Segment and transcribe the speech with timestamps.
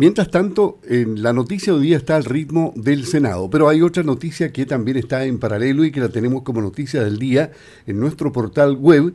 [0.00, 4.02] Mientras tanto, en la noticia hoy día está al ritmo del Senado, pero hay otra
[4.02, 7.52] noticia que también está en paralelo y que la tenemos como noticia del día
[7.86, 9.12] en nuestro portal web,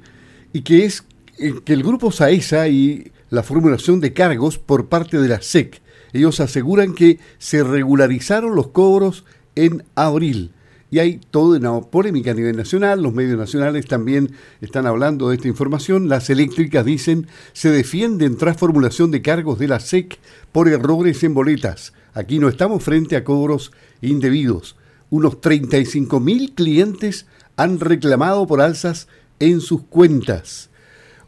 [0.53, 1.03] y que es
[1.39, 5.81] eh, que el grupo SAESA y la formulación de cargos por parte de la SEC,
[6.13, 9.25] ellos aseguran que se regularizaron los cobros
[9.55, 10.51] en abril
[10.91, 14.31] y hay toda una polémica a nivel nacional, los medios nacionales también
[14.61, 19.67] están hablando de esta información, las eléctricas dicen se defienden tras formulación de cargos de
[19.67, 20.19] la SEC
[20.51, 21.93] por errores en boletas.
[22.13, 23.71] Aquí no estamos frente a cobros
[24.01, 24.77] indebidos.
[25.09, 27.25] Unos 35 mil clientes
[27.57, 29.07] han reclamado por alzas
[29.39, 30.69] en sus cuentas.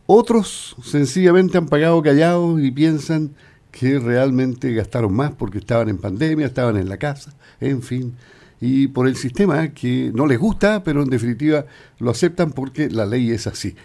[0.05, 3.31] Otros sencillamente han pagado callados y piensan
[3.71, 8.15] que realmente gastaron más porque estaban en pandemia, estaban en la casa, en fin
[8.59, 11.65] y por el sistema que no les gusta, pero en definitiva
[11.99, 13.75] lo aceptan porque la ley es así.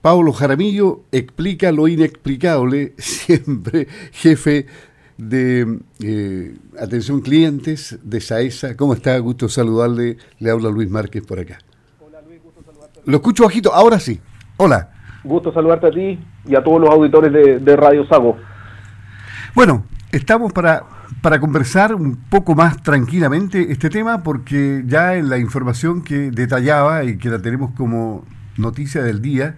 [0.00, 4.66] Pablo Jaramillo explica lo inexplicable, siempre jefe
[5.18, 8.76] de eh, atención clientes de SAESA.
[8.76, 9.18] ¿Cómo está?
[9.18, 10.16] Gusto saludarle.
[10.38, 11.58] Le habla Luis Márquez por acá.
[12.00, 13.00] Hola Luis, gusto saludarte.
[13.04, 14.20] Lo escucho bajito, ahora sí.
[14.56, 14.90] Hola.
[15.24, 18.36] Gusto saludarte a ti y a todos los auditores de, de Radio Sago.
[19.54, 20.84] Bueno, estamos para
[21.20, 27.04] para conversar un poco más tranquilamente este tema, porque ya en la información que detallaba
[27.04, 28.24] y que la tenemos como
[28.56, 29.56] noticia del día,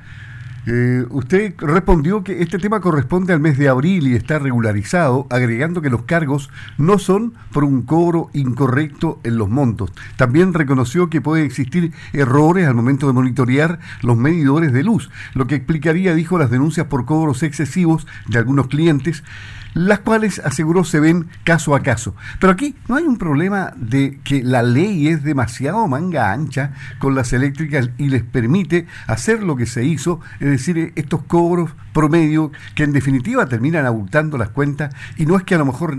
[0.67, 5.81] eh, usted respondió que este tema corresponde al mes de abril y está regularizado, agregando
[5.81, 9.91] que los cargos no son por un cobro incorrecto en los montos.
[10.17, 15.47] También reconoció que puede existir errores al momento de monitorear los medidores de luz, lo
[15.47, 19.25] que explicaría, dijo, las denuncias por cobros excesivos de algunos clientes
[19.75, 22.15] las cuales aseguró se ven caso a caso.
[22.41, 27.15] Pero aquí no hay un problema de que la ley es demasiado manga ancha con
[27.15, 32.53] las eléctricas y les permite hacer lo que se hizo, es decir, estos cobros promedio
[32.75, 35.99] que en definitiva terminan abultando las cuentas y no es que a lo mejor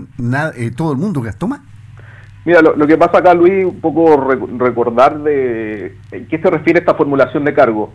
[0.56, 1.60] eh, todo el mundo gastó más.
[2.44, 5.96] Mira, lo, que pasa acá, Luis, un poco recordar de
[6.28, 7.92] qué se refiere esta formulación de cargo.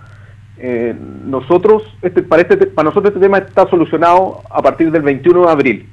[0.59, 0.95] Eh,
[1.25, 5.51] nosotros, este, para, este, para nosotros este tema está solucionado a partir del 21 de
[5.51, 5.90] abril.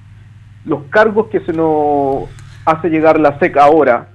[0.64, 2.24] Los cargos que se nos
[2.64, 4.08] hace llegar la SEC ahora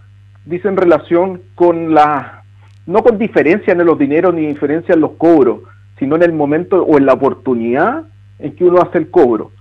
[0.46, 2.44] dicen relación con la,
[2.88, 5.62] no con diferencia en los dineros ni diferencia en los cobros,
[6.00, 8.06] sino en el momento o en la oportunidad
[8.40, 9.52] en que uno hace el cobro.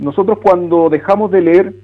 [0.00, 1.74] Nosotros cuando dejamos de leer,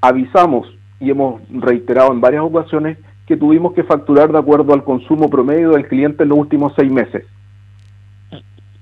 [0.00, 5.28] avisamos y hemos reiterado en varias ocasiones que tuvimos que facturar de acuerdo al consumo
[5.28, 7.24] promedio del cliente en los últimos seis meses.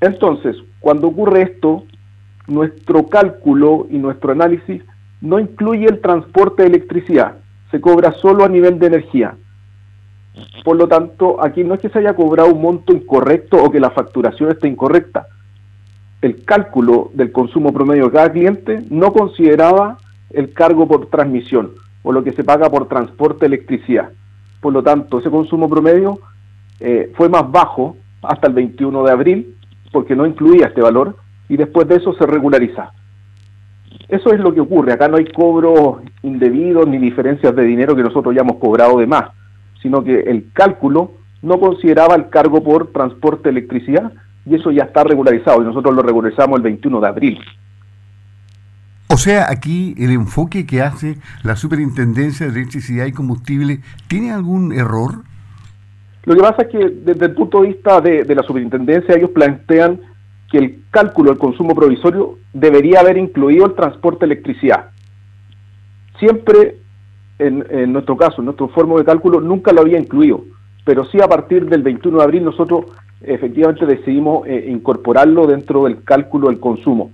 [0.01, 1.85] Entonces, cuando ocurre esto,
[2.47, 4.83] nuestro cálculo y nuestro análisis
[5.21, 7.37] no incluye el transporte de electricidad,
[7.71, 9.35] se cobra solo a nivel de energía.
[10.65, 13.81] Por lo tanto, aquí no es que se haya cobrado un monto incorrecto o que
[13.81, 15.27] la facturación esté incorrecta.
[16.21, 19.99] El cálculo del consumo promedio de cada cliente no consideraba
[20.31, 24.11] el cargo por transmisión o lo que se paga por transporte de electricidad.
[24.61, 26.21] Por lo tanto, ese consumo promedio
[26.81, 29.57] eh, fue más bajo hasta el 21 de abril
[29.93, 31.17] porque no incluía este valor
[31.49, 32.93] y después de eso se regulariza.
[34.09, 34.93] Eso es lo que ocurre.
[34.93, 39.07] Acá no hay cobros indebidos ni diferencias de dinero que nosotros ya hemos cobrado de
[39.07, 39.25] más,
[39.83, 44.13] sino que el cálculo no consideraba el cargo por transporte de electricidad
[44.45, 47.39] y eso ya está regularizado y nosotros lo regularizamos el 21 de abril.
[49.09, 54.73] O sea, aquí el enfoque que hace la Superintendencia de Electricidad y Combustible, ¿tiene algún
[54.73, 55.23] error?
[56.27, 60.01] Lo que pasa es que desde el punto de vista de, la superintendencia ellos plantean
[60.51, 64.91] que el cálculo del consumo provisorio debería haber incluido el transporte de electricidad.
[66.19, 66.79] Siempre,
[67.39, 70.43] en, nuestro caso, en nuestro forma de cálculo, nunca lo había incluido,
[70.85, 72.87] pero sí a partir del 21 de abril nosotros
[73.21, 77.13] efectivamente decidimos eh, incorporarlo dentro del cálculo del consumo.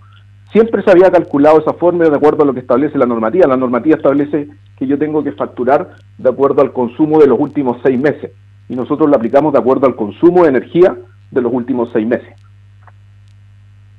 [0.52, 3.46] Siempre se había calculado esa forma de acuerdo a lo que establece la normativa.
[3.46, 4.48] La normativa establece
[4.78, 8.32] que yo tengo que facturar de acuerdo al consumo de los últimos seis meses
[8.72, 10.96] y nosotros lo aplicamos de acuerdo al consumo de energía
[11.30, 12.32] de los últimos seis meses.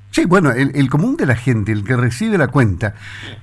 [0.10, 2.96] Sí, bueno, el, común de la gente, el que recibe la cuenta,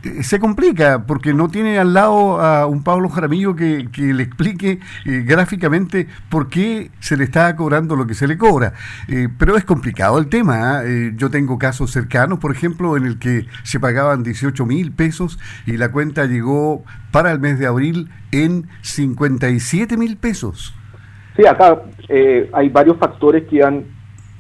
[0.04, 4.80] eh, se complica porque no tiene al lado a un Pablo Jaramillo que, le explique
[5.04, 8.72] eh, gráficamente por qué se le está cobrando lo que se le cobra.
[9.08, 10.78] Eh, pero es complicado el tema.
[10.78, 10.82] ¿ah?
[11.16, 15.76] yo tengo casos cercanos, por ejemplo, en el que se pagaban 18 mil pesos y
[15.76, 20.74] la cuenta llegó para el mes de abril en 57 mil pesos.
[21.40, 23.86] Sí, acá eh, hay varios factores que han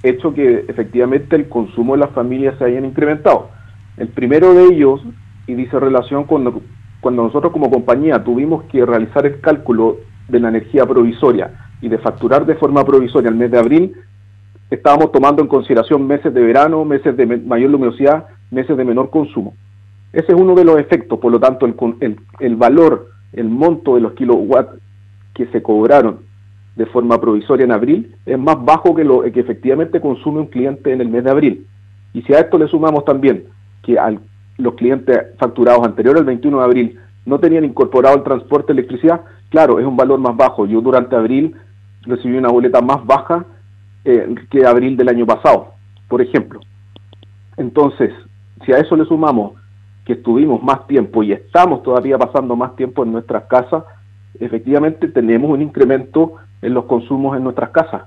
[0.02, 3.48] hecho que efectivamente el consumo de las familias se hayan incrementado.
[3.96, 5.00] El primero de ellos,
[5.46, 6.62] y dice relación con
[7.00, 9.96] cuando nosotros como compañía tuvimos que realizar el cálculo
[10.28, 13.94] de la energía provisoria y de facturar de forma provisoria el mes de abril,
[14.70, 19.54] estábamos tomando en consideración meses de verano, meses de mayor luminosidad, meses de menor consumo.
[20.12, 23.94] Ese es uno de los efectos, por lo tanto el, el, el valor, el monto
[23.94, 24.78] de los kilowatts
[25.32, 26.28] que se cobraron
[26.80, 30.90] de forma provisoria en abril es más bajo que lo que efectivamente consume un cliente
[30.90, 31.66] en el mes de abril.
[32.14, 33.44] Y si a esto le sumamos también
[33.82, 34.18] que al,
[34.56, 39.20] los clientes facturados anteriores al 21 de abril no tenían incorporado el transporte de electricidad,
[39.50, 40.64] claro, es un valor más bajo.
[40.64, 41.54] Yo durante abril
[42.00, 43.44] recibí una boleta más baja
[44.06, 45.74] eh, que abril del año pasado,
[46.08, 46.60] por ejemplo.
[47.58, 48.10] Entonces,
[48.64, 49.52] si a eso le sumamos
[50.06, 53.84] que estuvimos más tiempo y estamos todavía pasando más tiempo en nuestras casas,
[54.40, 58.02] efectivamente tenemos un incremento en los consumos en nuestras casas.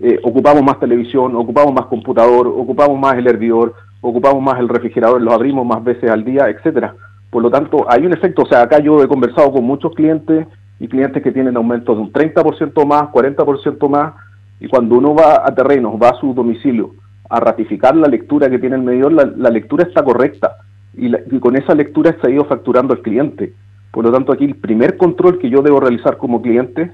[0.00, 5.20] Eh, ocupamos más televisión, ocupamos más computador, ocupamos más el hervidor, ocupamos más el refrigerador,
[5.20, 6.94] lo abrimos más veces al día, etcétera.
[7.30, 10.46] Por lo tanto, hay un efecto, o sea, acá yo he conversado con muchos clientes
[10.80, 14.14] y clientes que tienen aumentos de un 30% más, 40% más,
[14.60, 16.90] y cuando uno va a terrenos, va a su domicilio
[17.30, 20.56] a ratificar la lectura que tiene el medidor, la, lectura está correcta
[20.96, 23.52] y, y, con esa lectura se ha ido facturando el cliente.
[23.90, 26.92] Por lo tanto, aquí el primer control que yo debo realizar como cliente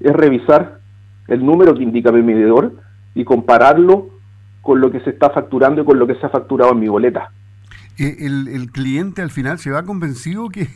[0.00, 0.80] es revisar
[1.28, 2.72] el número que indica mi medidor
[3.14, 4.10] y compararlo
[4.62, 6.88] con lo que se está facturando y con lo que se ha facturado en mi
[6.88, 7.30] boleta.
[7.98, 10.66] Eh, el, el, cliente al final se va convencido que,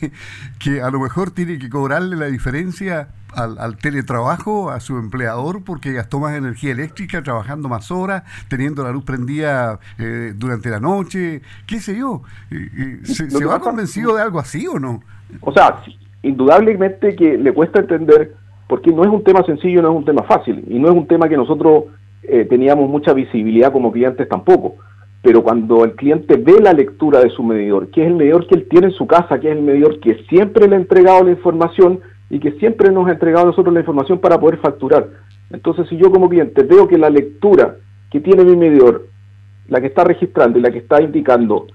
[0.59, 5.63] que, a lo mejor tiene que cobrarle la diferencia al, al, teletrabajo, a su empleador,
[5.63, 10.79] porque gastó más energía eléctrica, trabajando más horas, teniendo la luz prendida eh, durante la
[10.79, 12.23] noche, qué sé yo.
[12.49, 15.03] Eh, ¿Se, ¿se va convencido de algo así o no?
[15.41, 15.79] O sea,
[16.23, 18.35] indudablemente que le cuesta entender
[18.71, 21.05] porque no es un tema sencillo, no es un tema fácil, y no es un
[21.05, 21.87] tema que nosotros
[22.23, 24.75] eh, teníamos mucha visibilidad como clientes tampoco.
[25.21, 28.55] Pero cuando el cliente ve la lectura de su medidor, que es el medidor que
[28.55, 31.31] él tiene en su casa, que es el medidor que siempre le ha entregado la
[31.31, 35.05] información y que siempre nos ha entregado a nosotros la información para poder facturar.
[35.49, 37.75] Entonces, si yo como cliente veo que la lectura
[38.09, 39.05] que tiene mi medidor,
[39.67, 41.67] la que está registrando y la que está indicando,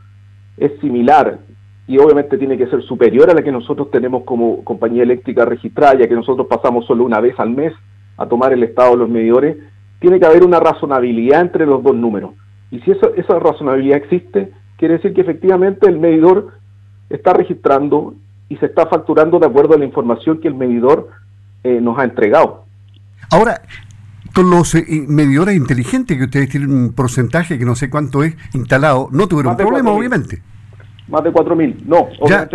[0.57, 1.41] es similar
[1.89, 5.99] y obviamente tiene que ser superior a la que nosotros tenemos como compañía eléctrica registrada,
[5.99, 7.73] ya que nosotros pasamos solo una vez al mes
[8.17, 9.57] a tomar el estado de los medidores,
[10.01, 12.33] tiene que haber una razonabilidad entre los dos números.
[12.71, 16.55] Y si esa, esa razonabilidad existe, quiere decir que efectivamente el medidor
[17.09, 18.15] está registrando
[18.49, 21.11] y se está facturando de acuerdo a la información que el medidor
[21.63, 22.65] eh, nos ha entregado.
[23.31, 23.61] Ahora,
[24.35, 28.37] con los eh, medidores inteligentes que ustedes tienen un porcentaje que no sé cuánto es
[28.55, 30.43] instalado, no tuvieron problema, obviamente
[31.09, 31.85] más de 4.000.
[31.87, 32.09] No,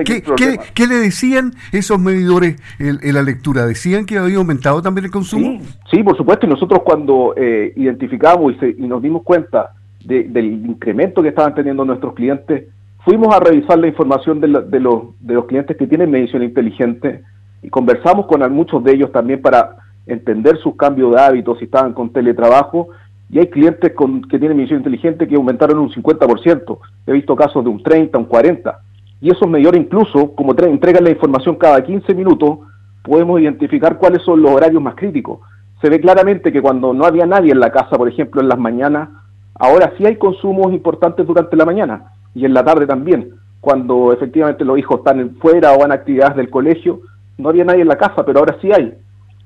[0.03, 3.65] ¿qué, ¿qué, le decían esos medidores en, la lectura?
[3.65, 5.62] ¿Decían que había aumentado también el consumo?
[5.89, 6.45] Sí, por supuesto.
[6.45, 9.71] Y nosotros cuando eh, identificamos y, nos dimos cuenta
[10.03, 12.65] del incremento que estaban teniendo nuestros clientes,
[13.06, 17.21] fuimos a revisar la información de, de, los, de los clientes que tienen medición inteligente
[17.62, 19.77] y conversamos con muchos de ellos también para
[20.07, 22.89] entender sus cambios de hábitos, si estaban con teletrabajo
[23.31, 26.78] y hay clientes con, que tienen medición inteligente que aumentaron un 50%.
[27.07, 28.80] He visto casos de un 30, un 40.
[29.22, 32.60] Y esos medidores incluso, como entregan la información cada 15 minutos,
[33.04, 35.39] podemos identificar cuáles son los horarios más críticos.
[35.81, 38.60] Se ve claramente que cuando no había nadie en la casa, por ejemplo, en las
[38.60, 39.10] mañanas,
[39.56, 43.36] ahora sí hay consumos importantes durante la mañana y en la tarde también.
[43.62, 47.00] Cuando efectivamente los hijos están fuera o van a actividades del colegio,
[47.38, 48.94] no había nadie en la casa, pero ahora sí hay.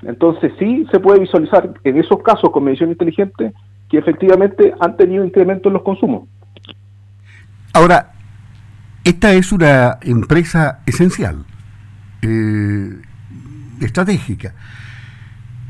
[0.02, 3.54] Entonces sí se puede visualizar en esos casos con medición inteligente
[3.90, 6.28] que efectivamente han tenido incremento en los consumos.
[7.74, 8.14] Ahora,
[9.04, 11.46] esta es una empresa esencial,
[12.22, 13.02] eh,
[13.82, 14.54] estratégica.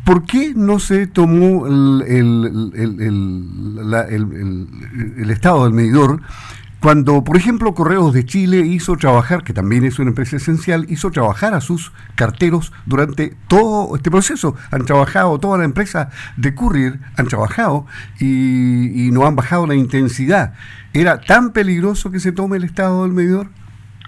[0.05, 2.03] ¿Por qué no se tomó el,
[5.17, 6.21] el, estado del medidor
[6.85, 11.09] cuando, por ejemplo, Correos de Chile hizo trabajar, que también es una empresa esencial, hizo
[11.09, 14.53] trabajar a sus carteros durante todo este proceso.
[14.69, 17.87] Han trabajado, toda la empresa de Courier han trabajado
[18.19, 20.53] y, no han bajado la intensidad.
[20.93, 23.47] ¿Era tan peligroso que se tome el estado del medidor?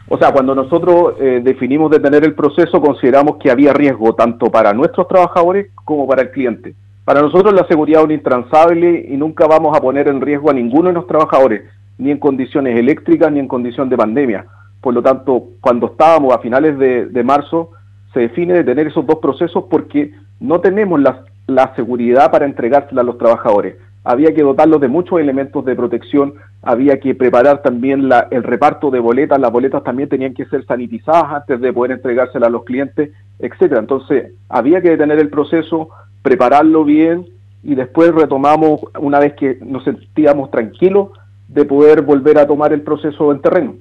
[0.08, 4.72] O sea, cuando nosotros eh, definimos detener el proceso, consideramos que había riesgo tanto para
[4.74, 6.76] nuestros trabajadores como para el cliente.
[7.06, 10.54] Para nosotros la seguridad es un intransable y nunca vamos a poner en riesgo a
[10.54, 11.64] ninguno de los trabajadores
[11.98, 14.46] ni en condiciones eléctricas ni en condición de pandemia.
[14.82, 17.72] Por lo tanto, cuando estábamos a finales de, marzo,
[18.14, 23.18] se define detener esos dos procesos porque no tenemos la, seguridad para entregársela a los
[23.18, 23.76] trabajadores.
[24.04, 29.00] Había que dotarlos de muchos elementos de protección, había que preparar también el reparto de
[29.00, 33.12] boletas, las boletas también tenían que ser sanitizadas antes de poder entregárselas a los clientes,
[33.40, 33.82] etcétera.
[33.82, 35.90] Entonces, había que detener el proceso,
[36.22, 37.26] prepararlo bien
[37.64, 41.10] y después retomamos, una vez que nos sentíamos tranquilos,
[41.58, 43.76] de poder volver a tomar el proceso en terreno.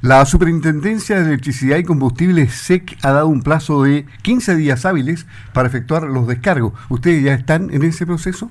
[0.00, 5.26] La Superintendencia de Electricidad y Combustibles SEC ha dado un plazo de 15 días hábiles
[5.52, 6.72] para efectuar los descargos.
[6.88, 8.50] ¿Ustedes ya están en ese proceso?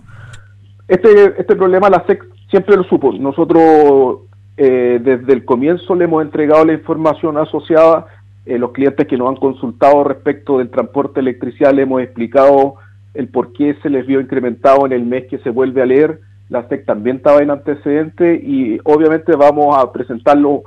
[0.88, 3.12] Este, este problema la SEC siempre lo supo.
[3.13, 4.19] Nosotros
[4.57, 8.05] eh, desde el comienzo le hemos entregado la información asociada.
[8.45, 12.75] Eh, los clientes que nos han consultado respecto del transporte de electricidad le hemos explicado
[13.15, 16.19] el por qué se les vio incrementado en el mes que se vuelve a leer.
[16.53, 20.62] La SEC también estaba en antecedente y obviamente vamos a presentar los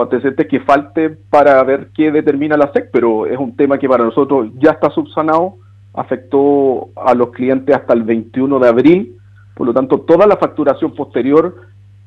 [0.00, 4.02] antecedentes que falten para ver qué determina la SEC, pero es un tema que para
[4.02, 5.56] nosotros ya está subsanado,
[5.92, 9.18] afectó a los clientes hasta el 21 de abril,
[9.54, 11.54] por lo tanto toda la facturación posterior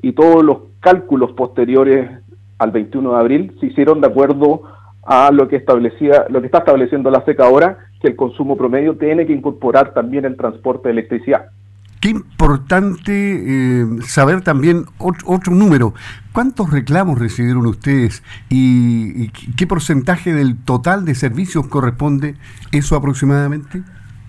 [0.02, 2.10] y todos los cálculos posteriores
[2.58, 4.64] al 21 de abril se hicieron de acuerdo
[5.04, 8.98] a lo que establecía, lo que está estableciendo la SEC ahora, que el consumo promedio
[8.98, 11.52] tiene que incorporar también el transporte de electricidad.
[12.00, 15.94] Qué importante eh, saber también otro, número.
[16.32, 22.36] ¿Cuántos reclamos recibieron ustedes y, qué porcentaje del total de servicios corresponde
[22.72, 23.82] eso aproximadamente?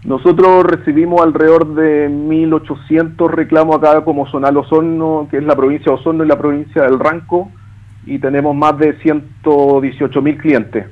[0.02, 5.98] Nosotros recibimos alrededor de 1.800 reclamos acá como Zonal Osorno, que es la provincia de
[5.98, 7.52] Osorno y la provincia del Ranco,
[8.04, 10.86] y tenemos más de 118.000 clientes.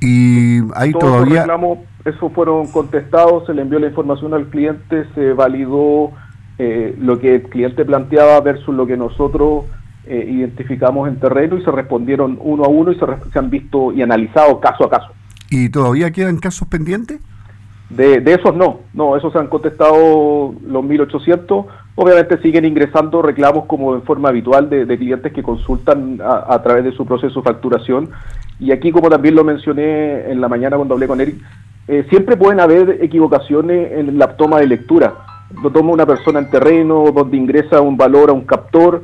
[0.00, 1.40] Y ahí todavía...
[1.40, 6.12] reclamos, esos fueron contestados, se le envió la información al cliente, se validó
[6.58, 9.64] eh, lo que el cliente planteaba versus lo que nosotros
[10.06, 13.92] eh, identificamos en terreno y se respondieron uno a uno y se, se han visto
[13.92, 15.08] y analizado caso a caso.
[15.50, 17.20] ¿Y todavía quedan casos pendientes?
[17.90, 21.66] De, de esos no, no, esos se han contestado los 1.800.
[22.00, 26.92] Obviamente siguen ingresando reclamos como en forma habitual de, clientes que consultan a, través de
[26.92, 28.10] su proceso de facturación.
[28.60, 31.42] Y aquí, como también lo mencioné en la mañana cuando hablé con Eric,
[31.88, 35.12] eh, siempre pueden haber equivocaciones en la toma de lectura.
[35.60, 39.02] Lo toma una persona en terreno, donde ingresa un valor a un captor,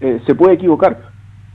[0.00, 1.00] eh, se puede equivocar.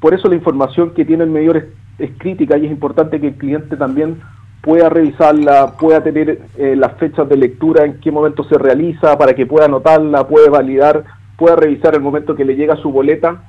[0.01, 1.65] Por eso la información que tiene el medidor es,
[1.99, 4.19] es crítica y es importante que el cliente también
[4.61, 9.33] pueda revisarla, pueda tener eh, las fechas de lectura, en qué momento se realiza, para
[9.33, 11.03] que pueda anotarla, puede validar,
[11.35, 13.43] pueda revisar el momento que le llega su boleta,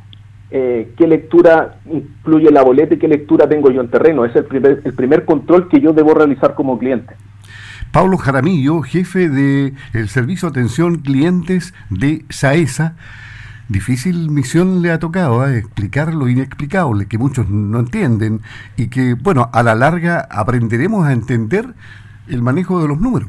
[0.51, 4.25] eh, qué lectura incluye la boleta y qué lectura tengo yo en terreno.
[4.25, 7.15] Es el primer, el primer control que yo debo realizar como cliente.
[7.91, 12.97] Pablo Jaramillo, jefe del el Servicio de Atención Clientes de SAESA
[13.73, 15.59] difícil misión le ha tocado ¿eh?
[15.59, 18.41] explicar lo inexplicable, que muchos no entienden
[18.77, 21.65] y que, bueno, a la larga aprenderemos a entender
[22.29, 23.29] el manejo de los números.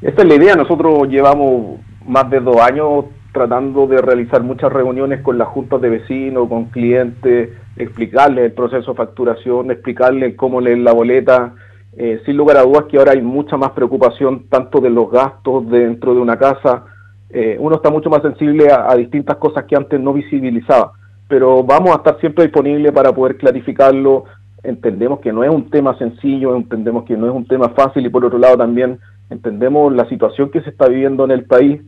[0.00, 5.22] Esta es la idea, nosotros llevamos más de dos años tratando de realizar muchas reuniones
[5.22, 10.78] con las juntas de vecinos, con clientes, explicarles el proceso de facturación, explicarles cómo leer
[10.78, 11.54] la boleta.
[11.96, 15.68] Eh, sin lugar a dudas que ahora hay mucha más preocupación tanto de los gastos
[15.68, 16.84] dentro de una casa,
[17.30, 20.92] eh, uno está mucho más sensible a, distintas cosas que antes no visibilizaba.
[21.28, 24.24] Pero vamos a estar siempre disponibles para poder clarificarlo.
[24.62, 28.08] Entendemos que no es un tema sencillo, entendemos que no es un tema fácil y
[28.08, 28.98] por otro lado también
[29.30, 31.82] entendemos la situación que se está viviendo en el país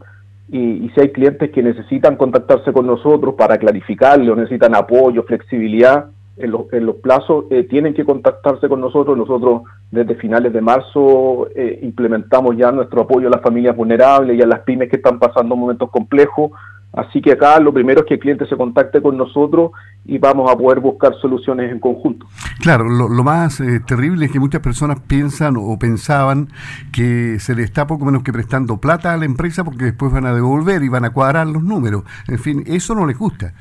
[0.48, 6.10] y, y si hay clientes que necesitan contactarse con nosotros para clarificarlo, necesitan apoyo, flexibilidad,
[6.40, 9.16] en, los, plazos eh, tienen que contactarse con nosotros.
[9.16, 14.42] Nosotros desde finales de marzo eh, implementamos ya nuestro apoyo a las familias vulnerables y
[14.42, 16.52] a las pymes que están pasando momentos complejos.
[16.92, 19.70] Así que acá lo primero es que el cliente se contacte con nosotros
[20.04, 22.26] y vamos a poder buscar soluciones en conjunto.
[22.60, 26.48] Claro, lo, más eh, terrible es que muchas personas piensan o pensaban
[26.92, 30.26] que se le está poco menos que prestando plata a la empresa porque después van
[30.26, 32.02] a devolver y van a cuadrar los números.
[32.26, 33.54] En fin, eso no les gusta.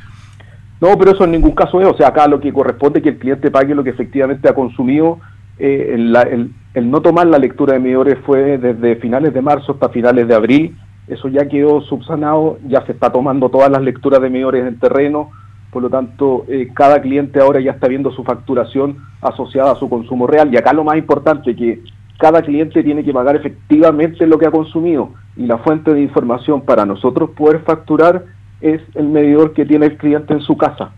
[0.81, 1.87] No, pero eso en ningún caso es.
[1.87, 4.53] O sea, acá lo que corresponde es que el cliente pague lo que efectivamente ha
[4.53, 5.19] consumido.
[5.57, 10.27] Eh, el, no tomar la lectura de medidores fue desde finales de marzo hasta finales
[10.27, 10.77] de abril.
[11.07, 15.31] Eso ya quedó subsanado, ya se está tomando todas las lecturas de medidores en terreno.
[15.71, 19.89] Por lo tanto, eh, cada cliente ahora ya está viendo su facturación asociada a su
[19.89, 20.53] consumo real.
[20.53, 21.81] Y acá lo más importante es que
[22.17, 25.11] cada cliente tiene que pagar efectivamente lo que ha consumido.
[25.35, 28.23] Y la fuente de información para nosotros poder facturar
[28.61, 30.91] es el medidor que tiene el cliente en su casa.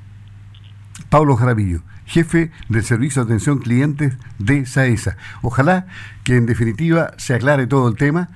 [1.10, 5.18] Pablo Jarabillo, jefe del Servicio de Atención Clientes de SAESA.
[5.41, 5.88] Ojalá
[6.24, 8.30] que en definitiva se aclare todo el tema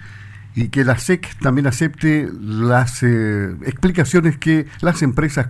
[0.56, 5.50] y que la SEC también acepte las eh, explicaciones que las empresas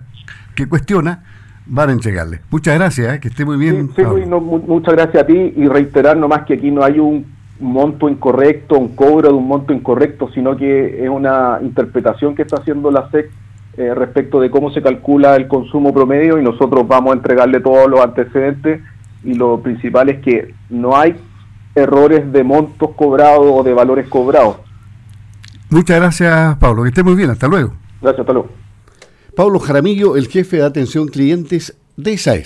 [0.55, 1.23] que cuestiona
[1.67, 2.41] van a entregarle.
[2.51, 3.89] Muchas gracias, eh, que esté muy bien.
[3.95, 7.25] Sí, muchas gracias a ti y reiterar nomás que aquí no hay un
[7.59, 12.57] monto incorrecto, un cobro de un monto incorrecto, sino que es una interpretación que está
[12.57, 13.31] haciendo la SEC
[13.77, 17.89] eh, respecto de cómo se calcula el consumo promedio y nosotros vamos a entregarle todos
[17.89, 18.81] los antecedentes
[19.23, 21.15] y lo principal es que no hay
[21.75, 24.57] errores de montos cobrados o de valores cobrados.
[25.69, 26.83] Muchas gracias, Pablo.
[26.83, 27.29] Que esté muy bien.
[27.29, 27.73] Hasta luego.
[28.01, 28.49] Gracias, hasta luego.
[29.35, 32.43] Pablo Jaramillo, el jefe de atención clientes de ISAEF.